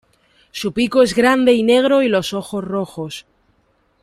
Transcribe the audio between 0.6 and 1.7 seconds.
pico es grande y